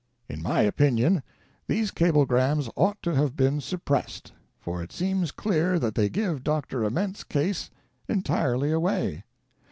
[0.27, 1.21] In my opinion,
[1.67, 6.83] these cablegrams ought to have been suppressed} for it seems clear that they give Dr.
[6.83, 7.69] Ament's case
[8.09, 9.25] entirely away.